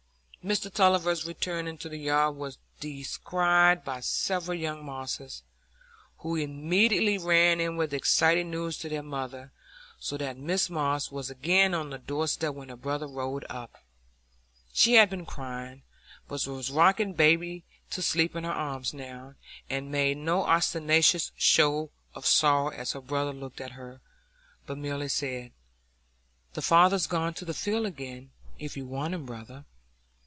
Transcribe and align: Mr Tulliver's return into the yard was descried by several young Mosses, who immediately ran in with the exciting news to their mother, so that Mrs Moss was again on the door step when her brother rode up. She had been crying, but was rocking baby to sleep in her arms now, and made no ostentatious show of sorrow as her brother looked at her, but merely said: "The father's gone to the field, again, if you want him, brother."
Mr 0.43 0.73
Tulliver's 0.73 1.23
return 1.27 1.67
into 1.67 1.87
the 1.87 1.99
yard 1.99 2.35
was 2.35 2.57
descried 2.79 3.83
by 3.85 3.99
several 3.99 4.57
young 4.57 4.83
Mosses, 4.83 5.43
who 6.17 6.35
immediately 6.35 7.19
ran 7.19 7.59
in 7.61 7.77
with 7.77 7.91
the 7.91 7.97
exciting 7.97 8.49
news 8.49 8.79
to 8.79 8.89
their 8.89 9.03
mother, 9.03 9.51
so 9.99 10.17
that 10.17 10.35
Mrs 10.37 10.71
Moss 10.71 11.11
was 11.11 11.29
again 11.29 11.75
on 11.75 11.91
the 11.91 11.99
door 11.99 12.27
step 12.27 12.55
when 12.55 12.69
her 12.69 12.75
brother 12.75 13.05
rode 13.05 13.45
up. 13.51 13.83
She 14.73 14.95
had 14.95 15.11
been 15.11 15.27
crying, 15.27 15.83
but 16.27 16.47
was 16.47 16.71
rocking 16.71 17.13
baby 17.13 17.63
to 17.91 18.01
sleep 18.01 18.35
in 18.35 18.43
her 18.43 18.51
arms 18.51 18.95
now, 18.95 19.35
and 19.69 19.91
made 19.91 20.17
no 20.17 20.43
ostentatious 20.45 21.31
show 21.37 21.91
of 22.15 22.25
sorrow 22.25 22.69
as 22.69 22.93
her 22.93 23.01
brother 23.01 23.31
looked 23.31 23.61
at 23.61 23.73
her, 23.73 24.01
but 24.65 24.75
merely 24.79 25.07
said: 25.07 25.51
"The 26.55 26.63
father's 26.63 27.05
gone 27.05 27.35
to 27.35 27.45
the 27.45 27.53
field, 27.53 27.85
again, 27.85 28.31
if 28.57 28.75
you 28.75 28.87
want 28.87 29.13
him, 29.13 29.27
brother." 29.27 29.65